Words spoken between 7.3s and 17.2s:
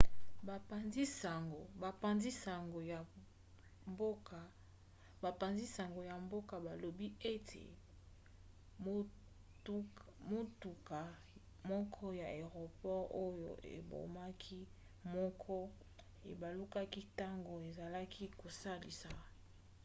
ete motuka moko ya aeroport oyo ebomaki moko ebalukaki